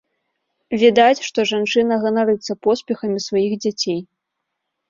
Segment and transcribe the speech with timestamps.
[0.83, 3.99] Відаць, што жанчына ганарыцца поспехамі сваіх дзяцей.